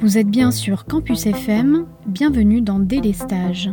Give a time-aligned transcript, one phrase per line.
[0.00, 3.70] Vous êtes bien sur Campus FM, bienvenue dans Délestage.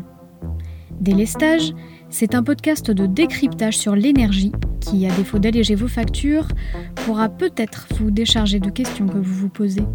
[0.99, 1.73] Délestage,
[2.09, 6.49] c'est un podcast de décryptage sur l'énergie qui, à défaut d'alléger vos factures,
[7.05, 9.85] pourra peut-être vous décharger de questions que vous vous posez.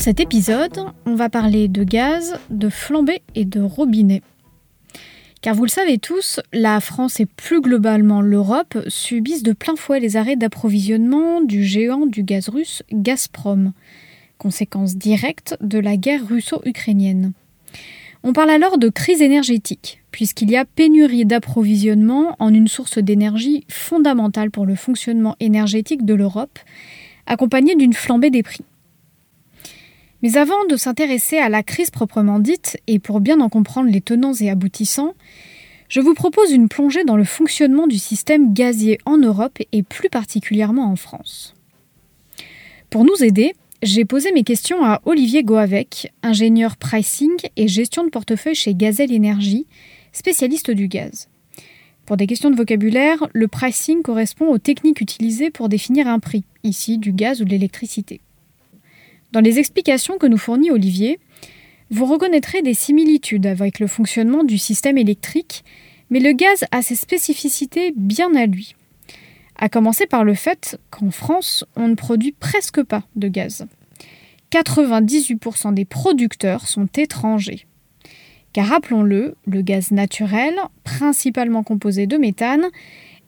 [0.00, 4.22] Cet épisode, on va parler de gaz, de flambée et de robinet.
[5.42, 10.00] Car vous le savez tous, la France et plus globalement l'Europe subissent de plein fouet
[10.00, 13.72] les arrêts d'approvisionnement du géant du gaz russe Gazprom,
[14.38, 17.32] conséquence directe de la guerre russo-ukrainienne.
[18.22, 23.64] On parle alors de crise énergétique, puisqu'il y a pénurie d'approvisionnement en une source d'énergie
[23.68, 26.58] fondamentale pour le fonctionnement énergétique de l'Europe,
[27.26, 28.64] accompagnée d'une flambée des prix.
[30.22, 34.00] Mais avant de s'intéresser à la crise proprement dite, et pour bien en comprendre les
[34.00, 35.14] tenants et aboutissants,
[35.88, 40.08] je vous propose une plongée dans le fonctionnement du système gazier en Europe et plus
[40.08, 41.54] particulièrement en France.
[42.90, 48.10] Pour nous aider, j'ai posé mes questions à Olivier Goavec, ingénieur pricing et gestion de
[48.10, 49.66] portefeuille chez Gazelle Énergie,
[50.12, 51.28] spécialiste du gaz.
[52.04, 56.44] Pour des questions de vocabulaire, le pricing correspond aux techniques utilisées pour définir un prix,
[56.62, 58.20] ici du gaz ou de l'électricité.
[59.32, 61.20] Dans les explications que nous fournit Olivier,
[61.90, 65.64] vous reconnaîtrez des similitudes avec le fonctionnement du système électrique,
[66.10, 68.74] mais le gaz a ses spécificités bien à lui.
[69.56, 73.66] À commencer par le fait qu'en France, on ne produit presque pas de gaz.
[74.50, 77.66] 98% des producteurs sont étrangers.
[78.52, 82.66] Car rappelons-le, le gaz naturel, principalement composé de méthane,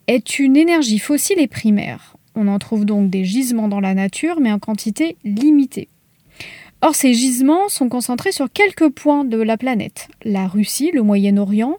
[0.08, 2.17] est une énergie fossile et primaire.
[2.35, 5.89] On en trouve donc des gisements dans la nature, mais en quantité limitée.
[6.81, 11.77] Or, ces gisements sont concentrés sur quelques points de la planète, la Russie, le Moyen-Orient,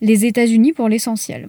[0.00, 1.48] les États-Unis pour l'essentiel.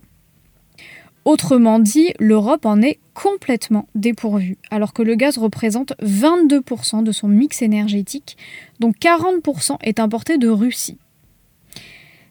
[1.26, 7.28] Autrement dit, l'Europe en est complètement dépourvue, alors que le gaz représente 22% de son
[7.28, 8.38] mix énergétique,
[8.80, 10.98] dont 40% est importé de Russie.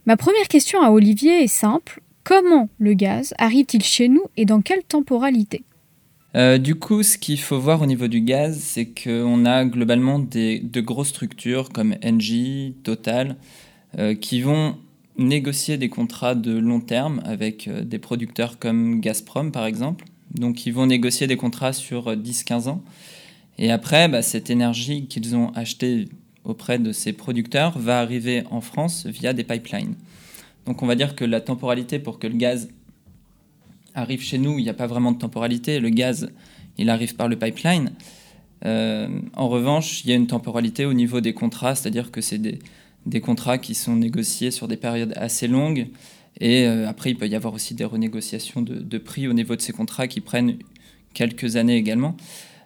[0.07, 2.03] Ma première question à Olivier est simple.
[2.23, 5.65] Comment le gaz arrive-t-il chez nous et dans quelle temporalité?
[6.37, 10.19] Euh, du coup, ce qu'il faut voir au niveau du gaz, c'est qu'on a globalement
[10.19, 13.37] de grosses structures comme Engie, Total,
[13.99, 14.77] euh, qui vont
[15.17, 20.07] négocier des contrats de long terme avec euh, des producteurs comme Gazprom, par exemple.
[20.33, 22.83] Donc, ils vont négocier des contrats sur 10-15 ans.
[23.57, 26.09] Et après, bah, cette énergie qu'ils ont achetée
[26.43, 29.95] auprès de ces producteurs va arriver en France via des pipelines.
[30.67, 32.69] Donc, on va dire que la temporalité pour que le gaz
[33.95, 35.81] arrive chez nous, il n'y a pas vraiment de temporalité.
[35.81, 36.31] Le gaz,
[36.79, 37.93] il arrive par le pipeline.
[38.65, 42.39] Euh, en revanche, il y a une temporalité au niveau des contrats, c'est-à-dire que c'est
[42.39, 45.89] des, contrats qui sont négociés sur des périodes assez longues.
[46.41, 49.61] Et euh, après, il peut y avoir aussi des renégociations de, prix au niveau de
[49.61, 50.57] ces contrats qui prennent
[51.13, 52.17] quelques années également.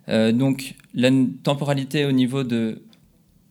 [0.09, 1.11] Euh, donc, la
[1.43, 2.83] temporalité au niveau de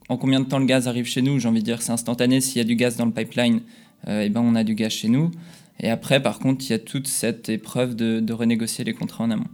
[0.08, 2.40] en combien de temps le gaz arrive chez nous, j'ai envie de dire c'est instantané.
[2.40, 3.60] S'il y a du gaz dans le pipeline,
[4.08, 5.30] eh ben on a du gaz chez nous.
[5.80, 9.30] Et après, par contre, il y a toute cette épreuve de, renégocier les contrats en
[9.30, 9.46] amont.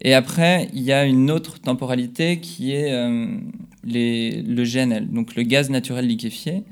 [0.00, 3.26] Et après, il y a une autre temporalité qui est euh,
[3.84, 6.62] le GNL, donc le gaz naturel liquéfié,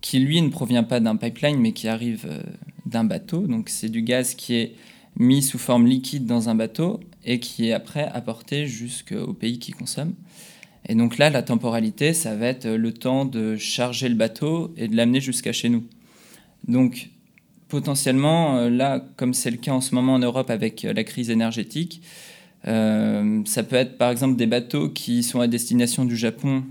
[0.00, 2.40] qui lui ne provient pas d'un pipeline, mais qui arrive euh,
[2.86, 3.46] d'un bateau.
[3.46, 4.74] Donc c'est du gaz qui est
[5.16, 9.72] mis sous forme liquide dans un bateau et qui est après apporté jusqu'au pays qui
[9.72, 10.14] consomme.
[10.88, 14.88] Et donc là, la temporalité, ça va être le temps de charger le bateau et
[14.88, 15.84] de l'amener jusqu'à chez nous.
[16.66, 17.10] Donc
[17.68, 21.04] potentiellement, euh, là, comme c'est le cas en ce moment en Europe avec euh, la
[21.04, 22.02] crise énergétique,
[22.66, 26.64] euh, ça peut être par exemple des bateaux qui sont à destination du Japon.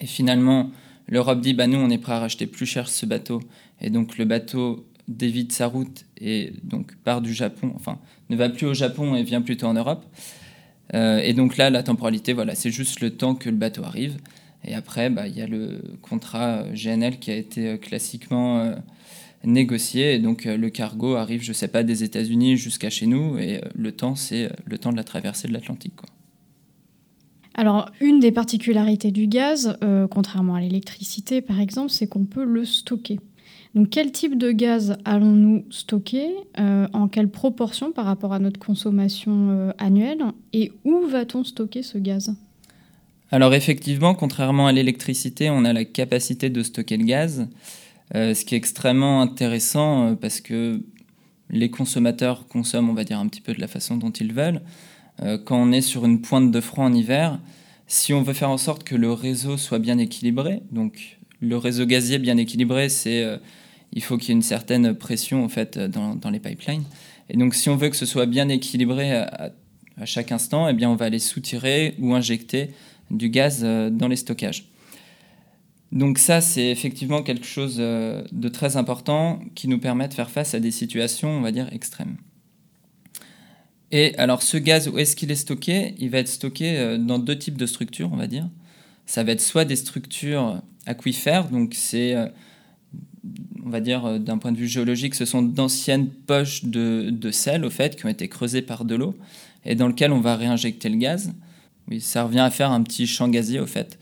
[0.00, 0.70] Et finalement
[1.08, 3.40] l'Europe dit bah nous on est prêt à racheter plus cher ce bateau.
[3.80, 7.98] Et donc le bateau dévite sa route et donc part du Japon, enfin
[8.28, 10.04] ne va plus au Japon et vient plutôt en Europe.
[10.92, 14.18] et donc là la temporalité voilà c'est juste le temps que le bateau arrive.
[14.64, 18.74] Et après bah, il y a le contrat GNL qui a été classiquement
[19.44, 20.14] négocier.
[20.14, 23.38] Et donc euh, le cargo arrive, je sais pas, des États-Unis jusqu'à chez nous.
[23.38, 25.94] Et euh, le temps, c'est euh, le temps de la traversée de l'Atlantique.
[27.54, 29.78] Alors, une des particularités du gaz,
[30.10, 33.18] contrairement à l'électricité par exemple, c'est qu'on peut le stocker.
[33.74, 36.28] Donc, quel type de gaz allons-nous stocker
[36.58, 40.18] En quelle proportion par rapport à notre consommation annuelle
[40.52, 42.36] Et où va-t-on stocker ce gaz?
[43.30, 47.48] Alors, effectivement, contrairement à l'électricité, on a la capacité de stocker le gaz.
[48.14, 50.82] Euh, ce qui est extrêmement intéressant euh, parce que
[51.50, 54.60] les consommateurs consomment, on va dire, un petit peu de la façon dont ils veulent.
[55.22, 57.40] Euh, quand on est sur une pointe de froid en hiver,
[57.88, 61.84] si on veut faire en sorte que le réseau soit bien équilibré, donc le réseau
[61.86, 63.24] gazier bien équilibré, c'est
[63.92, 66.82] il faut qu'il y ait une certaine pression en fait dans, les pipelines.
[67.28, 69.52] Et donc si on veut que ce soit bien équilibré à,
[70.00, 72.70] à chaque instant, eh bien on va aller soutirer ou injecter
[73.12, 74.68] du gaz dans les stockages.
[75.92, 80.54] Donc ça, c'est effectivement quelque chose de très important qui nous permet de faire face
[80.54, 82.16] à des situations, on va dire, extrêmes.
[83.92, 85.94] Et alors ce gaz, où est-ce qu'il est stocké?
[85.98, 88.48] Il va être stocké dans deux types de structures, on va dire.
[89.06, 92.16] Ça va être soit des structures aquifères, donc c'est,
[93.64, 97.70] on va dire, d'un point de vue géologique, ce sont d'anciennes poches de, sel, au
[97.70, 99.16] fait, qui ont été creusées par de l'eau,
[99.64, 101.32] et dans lequel on va réinjecter le gaz.
[101.88, 103.98] Oui, ça revient à faire un petit champ gazier, au fait.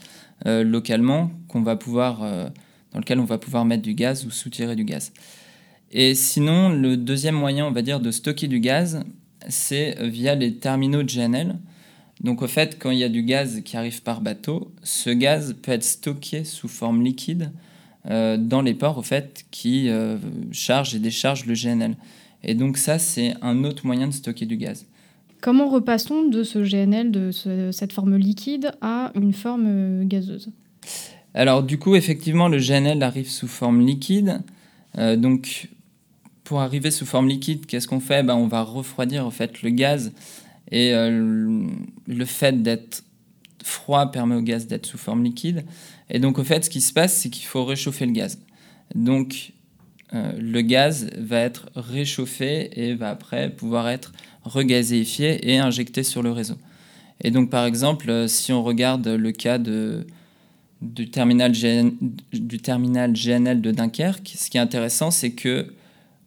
[0.47, 2.49] Euh, localement qu'on va pouvoir, euh,
[2.93, 5.13] dans lequel on va pouvoir mettre du gaz ou soutirer du gaz.
[5.91, 9.05] Et sinon, le deuxième moyen, on va dire, de stocker du gaz,
[9.49, 11.57] c'est via les terminaux de GNL.
[12.21, 15.55] Donc au fait, quand il y a du gaz qui arrive par bateau, ce gaz
[15.63, 17.51] peut être stocké sous forme liquide
[18.11, 19.89] euh, dans les ports au fait qui
[20.53, 21.97] chargent et déchargent le GNL.
[22.43, 24.85] Et donc ça, c'est un autre moyen de stocker du gaz.
[25.45, 27.31] Comment repassons de ce GNL, de
[27.71, 30.49] cette forme liquide, à une forme euh, gazeuse?
[31.35, 34.41] Alors du coup, effectivement, le GNL arrive sous forme liquide.
[34.97, 35.69] Euh, donc
[36.45, 38.23] pour arriver sous forme liquide, qu'est-ce qu'on fait?
[38.23, 40.15] Ben, On va refroidir fait le gaz.
[40.71, 41.67] Et euh,
[42.07, 43.05] le fait d'être
[43.63, 45.67] froid permet au gaz d'être sous forme liquide.
[46.09, 48.39] Et donc, au fait, ce qui se passe, c'est qu'il faut réchauffer le gaz.
[48.95, 49.53] Donc,
[50.15, 54.13] le gaz va être réchauffé et va après pouvoir être
[54.45, 56.57] regazéifié et injecté sur le réseau.
[57.23, 64.35] Et donc, par exemple, euh, si on regarde le cas du, terminal GNL de Dunkerque,
[64.37, 65.73] ce qui est intéressant, c'est que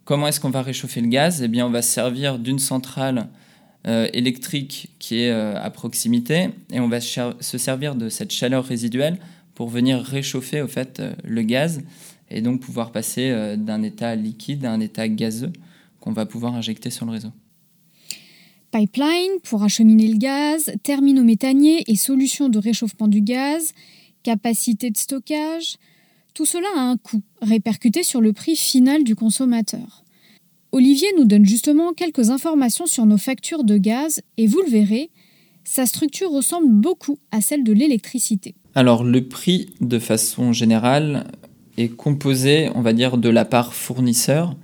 [0.05, 1.41] comment est-ce qu'on va réchauffer le gaz?
[1.43, 3.27] Eh bien, on va servir d'une centrale
[3.85, 8.65] euh, électrique qui est euh, à proximité et on va se servir de cette chaleur
[8.65, 9.17] résiduelle
[9.53, 11.81] pour venir réchauffer au fait le gaz
[12.29, 15.53] et donc pouvoir passer d'un état liquide à un état gazeux
[15.99, 17.31] qu'on va pouvoir injecter sur le réseau.
[18.71, 23.71] Pipeline pour acheminer le gaz, terminaux méthaniers et solutions de réchauffement du gaz,
[24.23, 25.77] capacité de stockage,
[26.33, 30.03] tout cela a un coût, répercuté sur le prix final du consommateur.
[30.71, 35.09] Olivier nous donne justement quelques informations sur nos factures de gaz et vous le verrez,
[35.63, 38.53] sa structure ressemble beaucoup à celle de l'électricité.
[38.75, 41.31] Alors le prix, de façon générale,
[41.77, 44.55] est composé, on va dire, de la part fournisseur.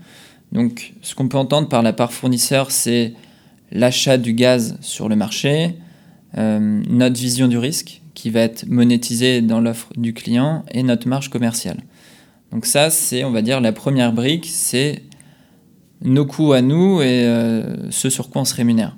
[0.52, 3.14] Donc ce qu'on peut entendre par la part fournisseur, c'est
[3.72, 5.76] l'achat du gaz sur le marché,
[6.38, 11.08] euh, notre vision du risque qui va être monétisée dans l'offre du client et notre
[11.08, 11.78] marge commerciale.
[12.52, 15.02] Donc ça, c'est, on va dire, la première brique, c'est
[16.04, 18.96] nos coûts à nous et euh, ce sur quoi on se rémunère.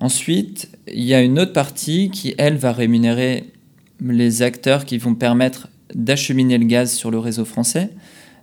[0.00, 3.52] Ensuite, il y a une autre partie qui, elle, va rémunérer
[4.00, 7.90] les acteurs qui vont permettre d'acheminer le gaz sur le réseau français.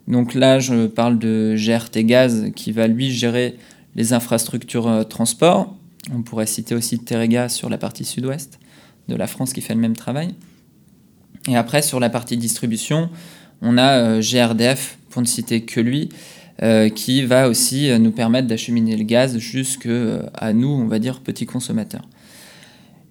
[0.08, 3.56] Donc là, je parle de GRT Gaz qui va lui gérer
[3.96, 5.76] les infrastructures euh, transport.
[6.12, 8.60] On pourrait citer aussi Terega sur la partie sud-ouest
[9.08, 10.34] de la France qui fait le même travail.
[11.48, 13.10] Et après, sur la partie distribution,
[13.62, 16.10] on a euh, GRDF, pour ne citer que lui,
[16.64, 21.46] euh, qui va aussi nous permettre d'acheminer le gaz jusqu'à nous, on va dire, petits
[21.46, 22.08] consommateurs.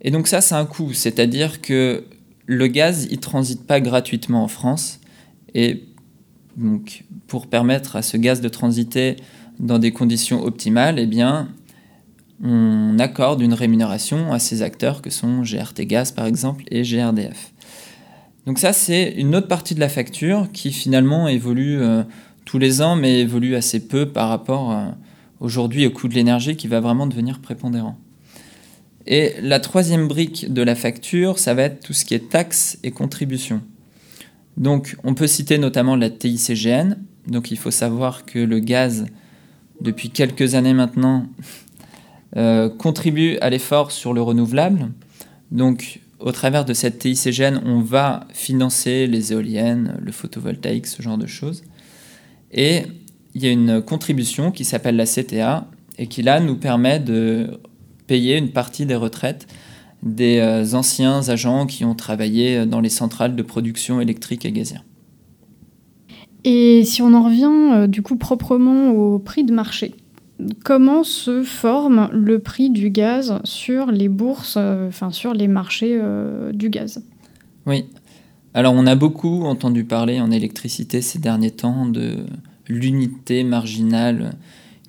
[0.02, 2.04] Et donc ça, c'est un coût, c'est-à-dire que
[2.48, 5.00] le gaz, il transite pas gratuitement en France.
[5.54, 5.84] Et
[6.56, 9.16] donc, pour permettre à ce gaz de transiter
[9.60, 11.22] dans des conditions optimales, eh
[12.42, 17.52] on accorde une rémunération à ces acteurs que sont GRT Gaz par exemple et GRDF.
[18.46, 22.04] Donc ça, c'est une autre partie de la facture qui finalement évolue euh,
[22.44, 24.86] tous les ans, mais évolue assez peu par rapport euh,
[25.40, 27.98] aujourd'hui au coût de l'énergie qui va vraiment devenir prépondérant.
[29.08, 32.78] Et la troisième brique de la facture, ça va être tout ce qui est taxes
[32.84, 33.62] et contributions.
[34.56, 36.94] Donc on peut citer notamment la TICGN.
[37.26, 39.06] Donc il faut savoir que le gaz
[39.80, 41.26] depuis quelques années maintenant,
[42.36, 44.90] euh, contribue à l'effort sur le renouvelable.
[45.50, 51.18] Donc, au travers de cette TICGN, on va financer les éoliennes, le photovoltaïque, ce genre
[51.18, 51.62] de choses.
[52.50, 52.82] Et
[53.34, 57.60] il y a une contribution qui s'appelle la CTA et qui là nous permet de
[58.08, 59.46] payer une partie des retraites
[60.02, 64.84] des euh, anciens agents qui ont travaillé dans les centrales de production électrique et gazière.
[66.44, 69.94] Et si on en revient euh, du coup proprement au prix de marché,
[70.64, 75.98] comment se forme le prix du gaz sur les bourses, euh, enfin sur les marchés
[76.00, 77.02] euh, du gaz?
[77.66, 77.84] Oui.
[78.54, 82.24] Alors on a beaucoup entendu parler en électricité ces derniers temps de
[82.68, 84.32] l'unité marginale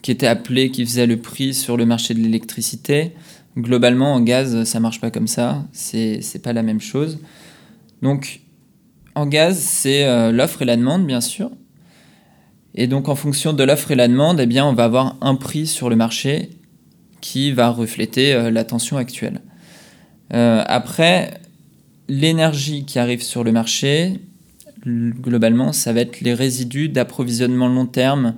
[0.02, 3.14] qui était appelée, qui faisait le prix sur le marché de l'électricité.
[3.58, 5.66] Globalement, en gaz, ça marche pas comme ça.
[5.72, 7.20] C'est, c'est pas la même chose.
[8.02, 8.42] Donc,
[9.16, 11.52] en gaz, c'est l'offre et la demande, bien sûr.
[12.76, 15.36] Et donc en fonction de l'offre et la demande, eh bien, on va avoir un
[15.36, 16.52] prix sur le marché
[17.20, 19.42] qui va refléter la tension actuelle.
[20.32, 21.42] après,
[22.08, 24.20] l'énergie qui arrive sur le marché,
[24.86, 28.36] globalement, ça va être les résidus d'approvisionnement long terme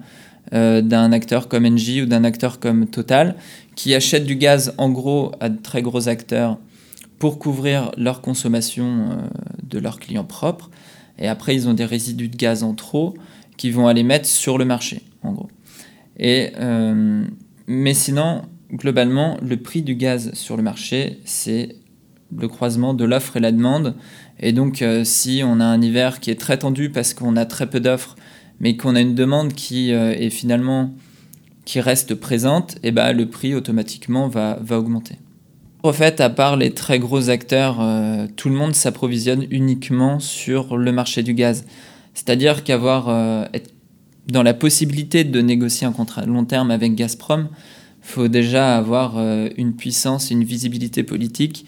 [0.53, 3.37] euh, d'un acteur comme Engie ou d'un acteur comme Total,
[3.75, 6.57] qui achètent du gaz en gros à de très gros acteurs
[7.19, 9.15] pour couvrir leur consommation euh,
[9.63, 10.69] de leurs clients propres.
[11.17, 13.13] Et après, ils ont des résidus de gaz en trop
[13.55, 15.49] qui vont aller mettre sur le marché, en gros.
[16.19, 17.23] Et, euh,
[17.67, 18.41] mais sinon,
[18.73, 21.77] globalement, le prix du gaz sur le marché, c'est
[22.37, 23.95] le croisement de l'offre et la demande.
[24.41, 27.69] Et donc, si on a un hiver qui est très tendu parce qu'on a très
[27.69, 28.15] peu d'offres,
[28.61, 30.93] mais qu'on a une demande qui euh, est finalement
[31.65, 35.15] qui reste présente, et eh ben, le prix automatiquement va, va augmenter.
[35.83, 40.77] En fait, à part les très gros acteurs, euh, tout le monde s'approvisionne uniquement sur
[40.77, 41.65] le marché du gaz.
[42.13, 43.09] C'est-à-dire qu'avoir
[43.53, 43.71] être
[44.27, 47.47] dans la possibilité de négocier un contrat long terme avec Gazprom,
[48.01, 49.17] faut déjà avoir
[49.55, 51.65] une puissance, une visibilité politique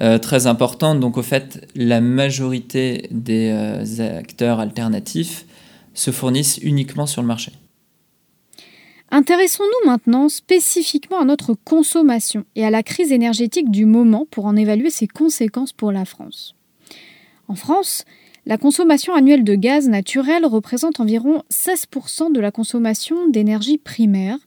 [0.00, 1.00] euh, très importante.
[1.00, 5.44] Donc au fait, la majorité des euh, acteurs alternatifs
[5.94, 7.52] se fournissent uniquement sur le marché.
[9.10, 14.56] Intéressons-nous maintenant spécifiquement à notre consommation et à la crise énergétique du moment pour en
[14.56, 16.54] évaluer ses conséquences pour la France.
[17.46, 18.04] En France,
[18.46, 24.38] la consommation annuelle de gaz naturel représente environ 16% de la consommation d'énergie primaire,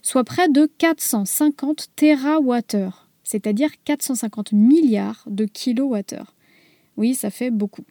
[0.00, 2.90] soit près de 450 TWh
[3.26, 6.34] c'est-à-dire 450 milliards de kilowattheures.
[6.96, 7.84] Oui, ça fait beaucoup.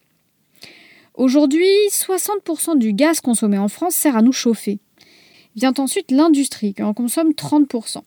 [1.17, 4.79] Aujourd'hui, 60% du gaz consommé en France sert à nous chauffer.
[5.55, 7.99] Vient ensuite l'industrie, qui en consomme 30%.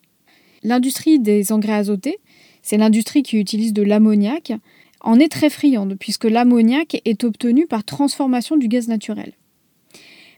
[0.62, 2.18] L'industrie des engrais azotés,
[2.60, 4.52] c'est l'industrie qui utilise de l'ammoniac,
[5.00, 9.32] en est très friande, puisque l'ammoniac est obtenu par transformation du gaz naturel.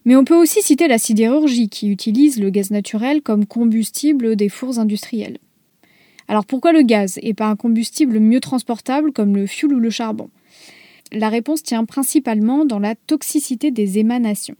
[0.05, 4.49] Mais on peut aussi citer la sidérurgie, qui utilise le gaz naturel comme combustible des
[4.49, 5.39] fours industriels.
[6.29, 9.91] Alors pourquoi le gaz et pas un combustible mieux transportable comme le fioul ou le
[9.91, 10.31] charbon?
[11.12, 14.57] La réponse tient principalement dans la toxicité des émanations.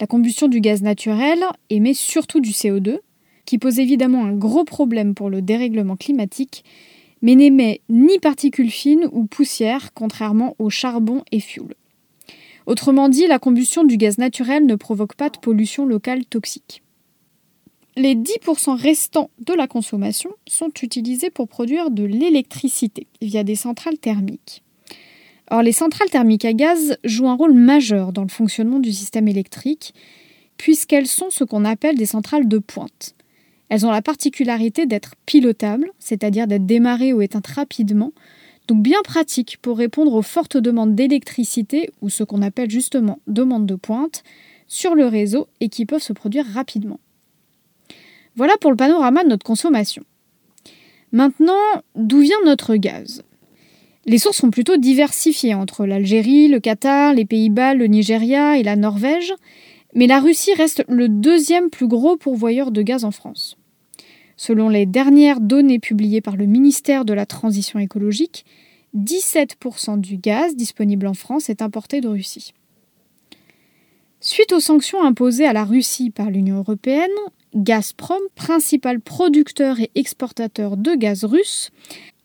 [0.00, 2.98] La combustion du gaz naturel émet surtout du CO2,
[3.44, 6.64] qui pose évidemment un gros problème pour le dérèglement climatique,
[7.22, 11.74] mais n'émet ni particules fines ou poussières, contrairement au charbon et fioul.
[12.66, 16.82] Autrement dit, la combustion du gaz naturel ne provoque pas de pollution locale toxique
[17.98, 23.98] les 10% restants de la consommation sont utilisés pour produire de l'électricité via des centrales
[23.98, 24.62] thermiques.
[25.50, 29.28] Or, les centrales thermiques à gaz jouent un rôle majeur dans le fonctionnement du système
[29.28, 29.94] électrique,
[30.58, 33.14] puisqu'elles sont ce qu'on appelle des centrales de pointe.
[33.70, 38.12] Elles ont la particularité d'être pilotables, c'est-à-dire d'être démarrées ou éteintes rapidement,
[38.66, 43.66] donc bien pratiques pour répondre aux fortes demandes d'électricité, ou ce qu'on appelle justement demandes
[43.66, 44.22] de pointe,
[44.66, 47.00] sur le réseau et qui peuvent se produire rapidement.
[48.36, 50.04] Voilà pour le panorama de notre consommation.
[51.12, 51.54] Maintenant,
[51.94, 53.22] d'où vient notre gaz?
[54.08, 58.74] Les sources sont plutôt diversifiées entre l'Algérie, le Qatar, les Pays-Bas, le Nigeria et la
[58.74, 59.34] Norvège,
[59.94, 63.58] mais la Russie reste le deuxième plus gros pourvoyeur de gaz en France.
[64.38, 68.46] Selon les dernières données publiées par le ministère de la Transition écologique,
[68.96, 72.54] 17% du gaz disponible en France est importé de Russie.
[74.20, 77.10] Suite aux sanctions imposées à la Russie par l'Union européenne,
[77.54, 81.70] Gazprom, principal producteur et exportateur de gaz russe,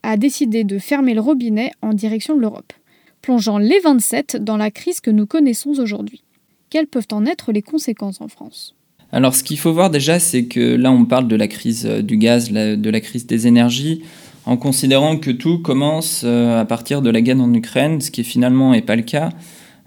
[0.03, 2.74] a décidé de fermer le robinet en direction de l'Europe,
[3.22, 6.24] plongeant les 27 dans la crise que nous connaissons aujourd'hui.
[6.69, 8.75] Quelles peuvent en être les conséquences en France?
[9.12, 12.01] Alors ce qu'il faut voir déjà, c'est que là on parle de la crise euh,
[12.01, 14.01] du gaz, de la crise des énergies,
[14.45, 18.24] en considérant que tout commence euh, à partir de la guerre en Ukraine, ce qui
[18.24, 19.29] finalement n'est pas le cas.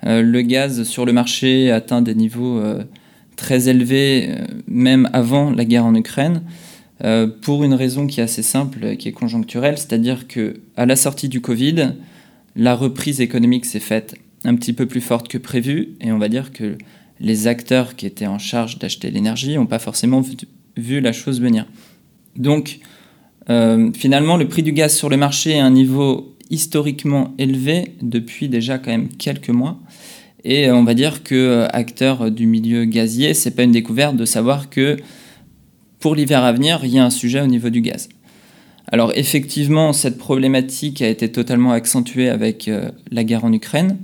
[0.04, 2.61] Euh, le gaz sur le marché atteint des niveaux
[3.37, 6.42] très élevé, euh, même avant la guerre en Ukraine,
[7.04, 10.96] euh, pour une raison qui est assez simple, qui est conjoncturelle, c'est-à-dire que à la
[10.96, 11.92] sortie du Covid,
[12.54, 16.28] la reprise économique s'est faite un petit peu plus forte que prévu, et on va
[16.28, 16.78] dire que
[17.20, 20.22] les acteurs qui étaient en charge d'acheter l'énergie n'ont pas forcément
[20.76, 21.66] vu, la chose venir.
[22.36, 22.80] Donc,
[23.50, 27.94] euh, finalement, le prix du gaz sur le marché est à un niveau historiquement élevé
[28.00, 29.78] depuis déjà quand même quelques mois.
[30.44, 34.24] Et euh, on va dire que acteur du milieu gazier, c'est pas une découverte de
[34.24, 34.96] savoir que
[36.06, 38.08] pour l'hiver à venir, il y a un sujet au niveau du gaz.
[38.92, 43.96] Alors effectivement, cette problématique a été totalement accentuée avec euh, la guerre en Ukraine.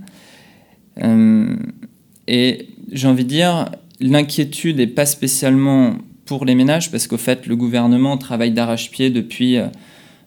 [2.27, 3.67] et j'ai envie de dire,
[4.01, 5.95] l'inquiétude n'est pas spécialement
[6.25, 9.59] pour les ménages, parce qu'au fait, le gouvernement travaille d'arrache-pied depuis,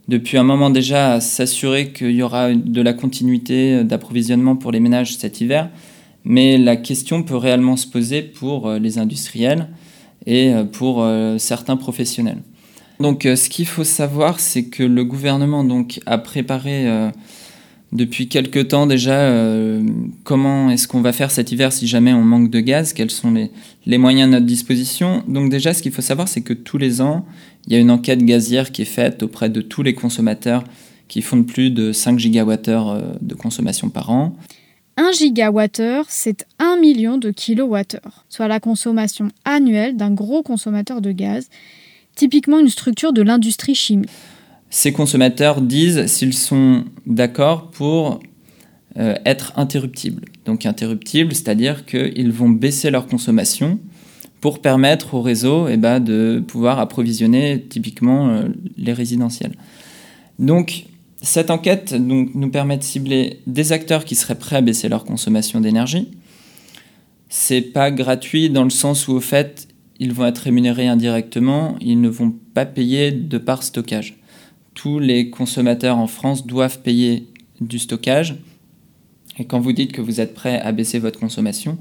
[0.07, 4.79] depuis un moment déjà à s'assurer qu'il y aura de la continuité d'approvisionnement pour les
[4.79, 5.69] ménages cet hiver,
[6.23, 9.67] mais la question peut réellement se poser pour les industriels
[10.27, 12.41] et pour certains professionnels.
[12.99, 17.11] Donc ce qu'il faut savoir, c'est que le gouvernement donc, a préparé
[17.95, 19.83] depuis quelque temps déjà euh,
[20.23, 23.31] comment est-ce qu'on va faire cet hiver si jamais on manque de gaz, quels sont
[23.31, 23.51] les,
[23.85, 25.23] les moyens à notre disposition.
[25.27, 27.25] Donc déjà, ce qu'il faut savoir, c'est que tous les ans,
[27.67, 30.63] il y a une enquête gazière qui est faite auprès de tous les consommateurs
[31.07, 34.35] qui font plus de 5 gigawattheures euh, de consommation par an.
[34.97, 41.11] 1 gigawattheure, c'est 1 million de kilowattheures, soit la consommation annuelle d'un gros consommateur de
[41.11, 41.49] gaz,
[42.15, 44.09] typiquement une structure de l'industrie chimique
[44.75, 48.19] ces consommateurs disent s'ils sont d'accord pour
[48.97, 50.25] euh, être interruptibles.
[50.43, 53.79] Donc interruptibles, c'est-à-dire qu'ils vont baisser leur consommation
[54.41, 59.53] pour permettre au réseau eh ben, de pouvoir approvisionner typiquement euh, les résidentiels.
[61.25, 65.59] Cette enquête nous permet de cibler des acteurs qui seraient prêts à baisser leur consommation
[65.59, 66.11] d'énergie.
[67.29, 69.67] C'est pas gratuit dans le sens où au fait
[69.99, 74.17] ils vont être rémunérés indirectement, ils ne vont pas payer de part stockage
[74.75, 77.27] tous les consommateurs en France doivent payer
[77.59, 78.35] du stockage.
[79.39, 81.79] Et quand vous dites que vous êtes prêt à baisser votre consommation,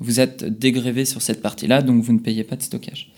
[0.00, 3.12] vous êtes dégrévé sur cette partie-là, donc vous ne payez pas de stockage.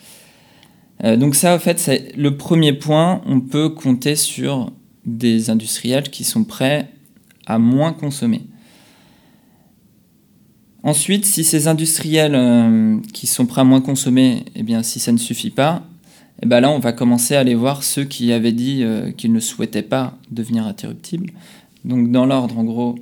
[1.02, 3.23] Euh, donc ça, en fait, c'est le premier point.
[3.26, 4.71] On peut compter sur
[5.06, 6.88] des industriels qui sont prêts
[7.46, 8.42] à moins consommer.
[10.82, 15.12] Ensuite, si ces industriels euh, qui sont prêts à moins consommer, eh bien, si ça
[15.12, 15.82] ne suffit pas,
[16.42, 19.32] et ben là, on va commencer à aller voir ceux qui avaient dit euh, qu'ils
[19.32, 21.32] ne souhaitaient pas devenir interruptibles.
[21.84, 22.96] Donc, dans l'ordre, en gros,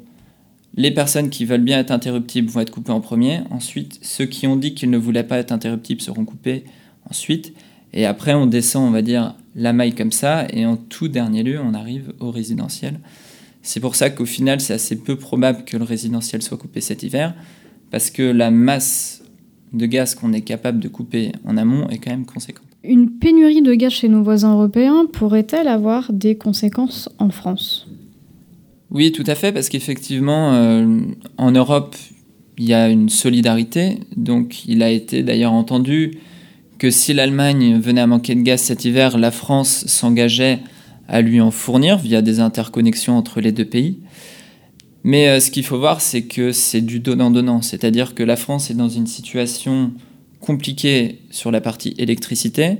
[0.77, 3.41] les personnes qui veulent bien être interruptibles vont être coupées en premier.
[3.51, 6.65] Ensuite, ceux qui ont dit qu'ils ne voulaient pas être interruptibles seront coupés
[7.11, 7.53] ensuite.
[7.93, 10.47] Et après, on descend, on va dire, la maille comme ça.
[10.53, 13.01] Et en tout dernier lieu, on arrive au résidentiel.
[13.63, 17.03] C'est pour ça qu'au final, c'est assez peu probable que le résidentiel soit coupé cet
[17.03, 17.35] hiver.
[17.91, 19.23] Parce que la masse
[19.73, 22.67] de gaz qu'on est capable de couper en amont est quand même conséquente.
[22.85, 27.87] Une pénurie de gaz chez nos voisins européens pourrait-elle avoir des conséquences en France?
[28.91, 31.01] Oui, tout à fait, parce qu'effectivement, euh,
[31.39, 31.97] en Europe,
[32.59, 34.01] il y a une solidarité.
[34.17, 36.19] Donc, il a été d'ailleurs entendu
[36.83, 40.59] que si l'Allemagne venait à manquer de gaz cet hiver, la France s'engageait
[41.07, 44.01] à lui en fournir via des interconnexions entre les deux pays.
[45.05, 47.63] Mais euh, ce qu'il faut voir, c'est que c'est du donnant-donnant.
[47.63, 49.93] C'est-à-dire que la France est dans une situation
[50.41, 52.79] compliqué sur la partie électricité.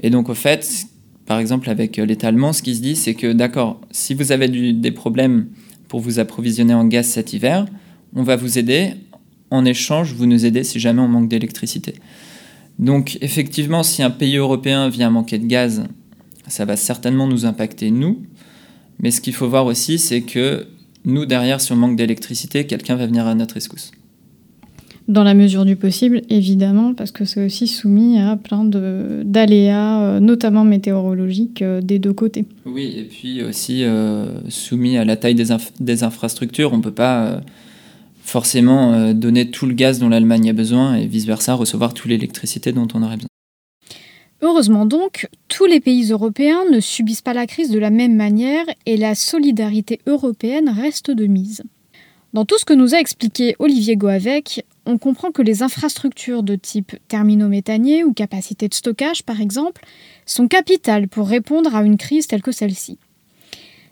[0.00, 0.86] Et donc, au fait,
[1.26, 4.46] par exemple, avec l'État allemand, ce qui se dit, c'est que, d'accord, si vous avez
[4.46, 5.48] des problèmes
[5.88, 7.66] pour vous approvisionner en gaz cet hiver,
[8.14, 8.92] on va vous aider.
[9.50, 11.96] En échange, vous nous aidez si jamais on manque d'électricité.
[12.82, 15.84] Donc, effectivement, si un pays européen vient manquer de gaz,
[16.48, 18.22] ça va certainement nous impacter, nous.
[18.98, 20.66] Mais ce qu'il faut voir aussi, c'est que
[21.04, 23.92] nous, derrière, si on manque d'électricité, quelqu'un va venir à notre rescousse.
[25.06, 30.20] Dans la mesure du possible, évidemment, parce que c'est aussi soumis à plein d'aléas, euh,
[30.20, 32.46] notamment météorologiques, euh, des deux côtés.
[32.66, 36.72] Oui, et puis aussi euh, soumis à la taille des, des infrastructures.
[36.72, 37.40] On ne peut pas
[38.22, 42.88] forcément donner tout le gaz dont l'Allemagne a besoin et vice-versa, recevoir toute l'électricité dont
[42.94, 43.28] on aurait besoin.
[44.40, 48.64] Heureusement donc, tous les pays européens ne subissent pas la crise de la même manière
[48.86, 51.62] et la solidarité européenne reste de mise.
[52.32, 56.56] Dans tout ce que nous a expliqué Olivier Goavec, on comprend que les infrastructures de
[56.56, 59.84] type terminaux méthaniers ou capacité de stockage, par exemple,
[60.26, 62.98] sont capitales pour répondre à une crise telle que celle-ci.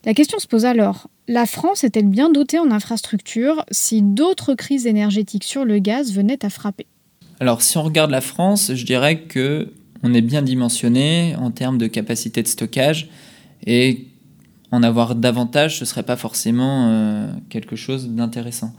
[0.06, 4.86] La question se pose alors, la France est-elle bien dotée en infrastructures si d'autres crises
[4.86, 6.86] énergétiques sur le gaz venaient à frapper?
[7.38, 9.68] Alors si on regarde la France, je dirais que
[10.02, 13.10] on est bien dimensionné en termes de capacité de stockage
[13.66, 14.06] et
[14.70, 18.72] en avoir davantage, ce ne serait pas forcément euh, quelque chose d'intéressant.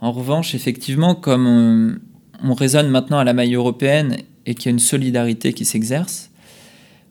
[0.00, 1.96] En revanche, effectivement, comme on,
[2.44, 6.30] on, raisonne maintenant à la maille européenne et qu'il y a une solidarité qui s'exerce,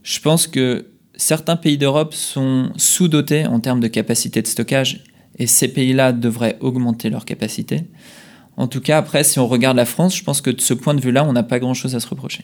[0.03, 5.03] je pense que certains pays d'Europe sont sous-dotés en termes de capacité de stockage
[5.37, 7.83] et ces pays-là devraient augmenter leur capacité.
[8.57, 10.93] En tout cas, après, si on regarde la France, je pense que de ce point
[10.93, 12.43] de vue-là, on n'a pas grand-chose à se reprocher.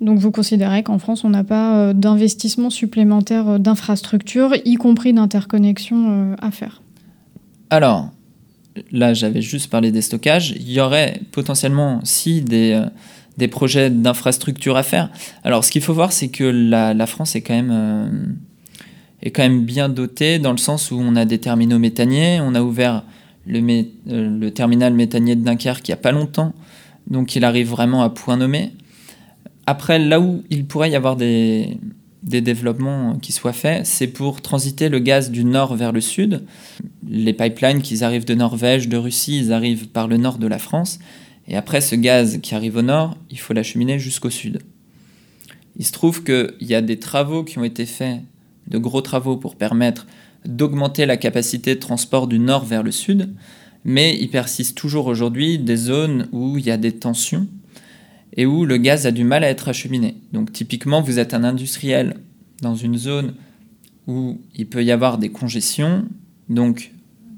[0.00, 5.12] Donc vous considérez qu'en France, on n'a pas euh, d'investissement supplémentaire euh, d'infrastructures, y compris
[5.14, 6.82] d'interconnexion euh, à faire?
[7.70, 8.10] Alors,
[8.92, 12.78] là j'avais juste parlé des stockages, il y aurait potentiellement si des,
[13.36, 15.10] des projets d'infrastructures à faire.
[15.44, 18.36] Alors ce qu'il faut voir, c'est que la, France est quand, même,
[19.22, 22.54] est quand même bien dotée dans le sens où on a des terminaux méthaniers, on
[22.54, 23.04] a ouvert
[23.46, 23.60] le,
[24.06, 26.54] le terminal méthanier de Dunkerque il n'y a pas longtemps,
[27.08, 28.72] donc il arrive vraiment à point nommé.
[29.66, 31.76] Après, là où il pourrait y avoir des,
[32.26, 36.44] des développements qui soient faits, c'est pour transiter le gaz du nord vers le sud.
[37.08, 40.58] Les pipelines qui arrivent de Norvège, de Russie, ils arrivent par le nord de la
[40.58, 40.98] France.
[41.48, 44.60] Et après, ce gaz qui arrive au nord, il faut l'acheminer jusqu'au sud.
[45.78, 48.20] Il se trouve qu'il y a des travaux qui ont été faits,
[48.66, 50.06] de gros travaux pour permettre
[50.44, 53.34] d'augmenter la capacité de transport du nord vers le sud,
[53.84, 57.46] mais il persiste toujours aujourd'hui des zones où il y a des tensions
[58.36, 60.16] et où le gaz a du mal à être acheminé.
[60.32, 62.16] Donc typiquement, vous êtes un industriel
[62.62, 63.34] dans une zone
[64.06, 66.06] où il peut y avoir des congestions,
[66.48, 66.92] donc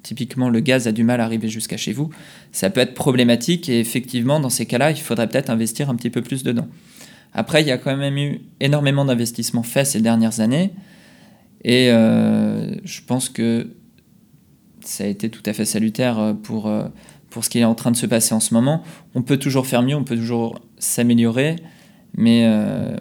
[0.08, 2.08] typiquement le gaz a du mal à arriver jusqu'à chez vous,
[2.50, 6.08] ça peut être problématique et effectivement dans ces cas-là, il faudrait peut-être investir un petit
[6.08, 6.66] peu plus dedans.
[7.34, 10.72] Après, il y a quand même eu énormément d'investissements faits ces dernières années
[11.62, 13.68] et euh, je pense que
[14.80, 16.84] ça a été tout à fait salutaire euh, pour, euh,
[17.28, 18.82] pour ce qui est en train de se passer en ce moment.
[19.14, 21.56] On peut toujours faire mieux, on peut toujours s'améliorer,
[22.18, 22.96] mais euh,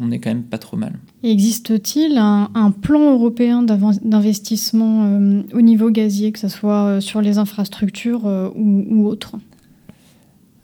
[0.00, 0.94] on n'est quand même pas trop mal.
[1.22, 5.20] Existe-t-il un, plan européen d'investissement
[5.52, 9.36] au niveau gazier, que ce soit sur les infrastructures ou, ou autres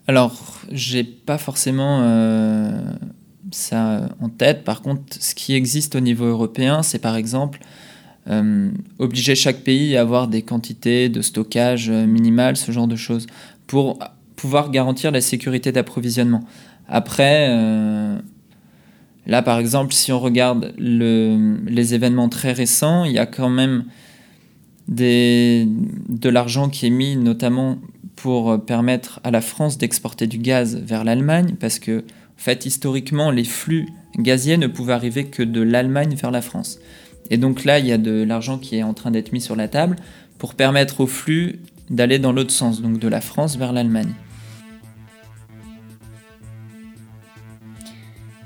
[0.09, 2.01] Alors, j'ai pas forcément
[3.51, 4.65] ça en tête.
[4.65, 7.61] Par contre, ce qui existe au niveau européen, c'est par exemple
[8.31, 12.95] euh, obliger chaque pays à avoir des quantités de stockage euh, minimales, ce genre de
[12.95, 13.27] choses,
[13.67, 13.99] pour
[14.37, 16.45] pouvoir garantir la sécurité d'approvisionnement.
[16.95, 18.19] Après, euh,
[19.27, 23.49] là par exemple, si on regarde le, les événements très récents, il y a quand
[23.49, 23.87] même
[24.89, 27.79] de l'argent qui est mis notamment
[28.15, 33.31] pour permettre à la France d'exporter du gaz vers l'Allemagne, parce que en fait, historiquement,
[33.31, 36.79] les flux gaziers ne pouvaient arriver que de l'Allemagne vers la France.
[37.31, 39.57] Et donc là, il y a de l'argent qui est en train d'être mis sur
[39.57, 39.97] la table
[40.37, 44.13] pour permettre au flux d'aller dans l'autre sens, donc de la France vers l'Allemagne.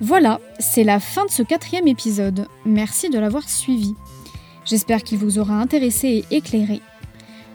[0.00, 2.48] Voilà, c'est la fin de ce quatrième épisode.
[2.66, 3.94] Merci de l'avoir suivi.
[4.66, 6.82] J'espère qu'il vous aura intéressé et éclairé.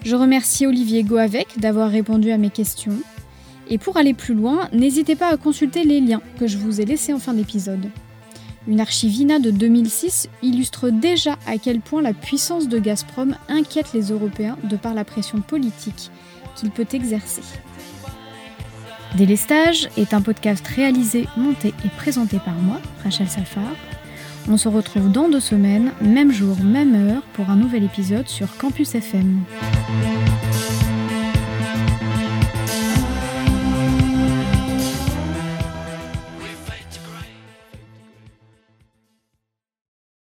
[0.03, 2.97] Je remercie Olivier Goavec d'avoir répondu à mes questions.
[3.69, 6.85] Et pour aller plus loin, n'hésitez pas à consulter les liens que je vous ai
[6.85, 7.91] laissés en fin d'épisode.
[8.67, 14.09] Une archivina de 2006 illustre déjà à quel point la puissance de Gazprom inquiète les
[14.09, 16.09] Européens de par la pression politique
[16.55, 17.43] qu'il peut exercer.
[19.15, 23.63] Délestage est un podcast réalisé, monté et présenté par moi, Rachel Safar.
[24.49, 28.57] On se retrouve dans deux semaines, même jour, même heure, pour un nouvel épisode sur
[28.57, 29.43] Campus FM.